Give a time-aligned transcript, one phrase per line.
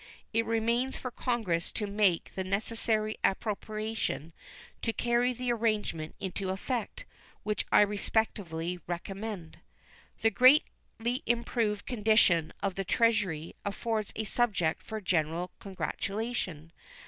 [0.33, 4.33] It remains for Congress to make the necessary appropriation
[4.81, 7.05] to carry the arrangement into effect,
[7.43, 9.59] which I respectfully recommend.
[10.23, 16.71] The greatly improved condition of the Treasury affords a subject for general congratulation.